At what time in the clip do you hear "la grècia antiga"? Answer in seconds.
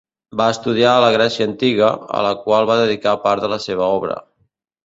1.03-1.91